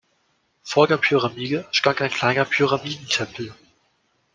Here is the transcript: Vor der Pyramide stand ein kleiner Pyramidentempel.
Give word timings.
Vor 0.63 0.87
der 0.87 0.97
Pyramide 0.97 1.67
stand 1.69 2.01
ein 2.01 2.09
kleiner 2.09 2.45
Pyramidentempel. 2.45 3.53